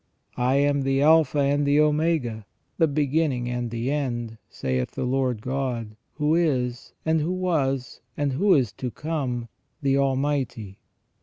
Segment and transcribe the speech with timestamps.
[0.35, 2.47] "I am the Alpha and the Omega,
[2.79, 8.33] the beginning and the end, saith the Lord God, who is, and who was, and
[8.33, 9.47] who is to come,
[9.83, 10.79] the Almighty."